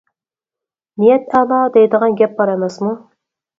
نىيەت 1.03 1.29
ئەلا 1.35 1.61
دەيدىغان 1.77 2.19
گەپ 2.25 2.35
بار 2.43 2.55
ئەمەسمۇ. 2.57 2.99